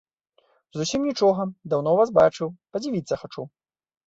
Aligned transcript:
Зусім 0.77 1.01
нічога, 1.09 1.45
даўно 1.75 1.93
вас 2.01 2.09
бачыў, 2.19 2.47
падзівіцца 2.71 3.21
хачу. 3.23 3.47